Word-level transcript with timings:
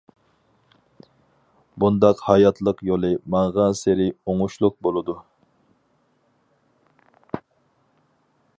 بۇنداق 1.83 2.23
ھاياتلىق 2.29 2.81
يولى 2.89 3.11
ماڭغانسېرى 3.35 4.09
ئوڭۇشلۇق 4.09 4.79
بولىدۇ. 4.87 5.17